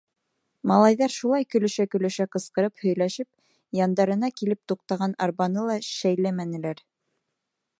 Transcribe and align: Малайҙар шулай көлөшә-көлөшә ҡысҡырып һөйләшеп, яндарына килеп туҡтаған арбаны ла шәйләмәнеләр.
Малайҙар 0.69 1.11
шулай 1.15 1.43
көлөшә-көлөшә 1.55 2.25
ҡысҡырып 2.35 2.83
һөйләшеп, 2.85 3.29
яндарына 3.81 4.31
килеп 4.41 4.61
туҡтаған 4.73 5.15
арбаны 5.27 5.67
ла 5.69 5.77
шәйләмәнеләр. 5.91 6.83